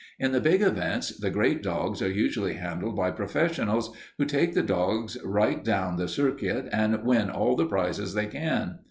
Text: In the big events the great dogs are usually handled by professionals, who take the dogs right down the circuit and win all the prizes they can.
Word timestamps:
In 0.17 0.31
the 0.31 0.41
big 0.41 0.63
events 0.63 1.15
the 1.15 1.29
great 1.29 1.61
dogs 1.61 2.01
are 2.01 2.09
usually 2.09 2.55
handled 2.55 2.95
by 2.95 3.11
professionals, 3.11 3.95
who 4.17 4.25
take 4.25 4.55
the 4.55 4.63
dogs 4.63 5.15
right 5.23 5.63
down 5.63 5.97
the 5.97 6.07
circuit 6.07 6.67
and 6.71 7.03
win 7.03 7.29
all 7.29 7.55
the 7.55 7.67
prizes 7.67 8.15
they 8.15 8.25
can. 8.25 8.79